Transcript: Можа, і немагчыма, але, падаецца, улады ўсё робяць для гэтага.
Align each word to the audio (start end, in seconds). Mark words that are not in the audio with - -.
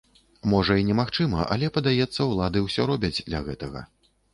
Можа, 0.53 0.77
і 0.83 0.85
немагчыма, 0.87 1.47
але, 1.57 1.71
падаецца, 1.77 2.21
улады 2.33 2.67
ўсё 2.67 2.91
робяць 2.95 3.17
для 3.27 3.49
гэтага. 3.51 3.91